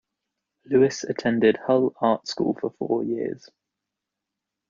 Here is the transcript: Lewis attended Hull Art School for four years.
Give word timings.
Lewis 0.65 1.03
attended 1.03 1.57
Hull 1.57 1.93
Art 2.01 2.27
School 2.27 2.57
for 2.59 2.71
four 2.79 3.03
years. 3.03 3.51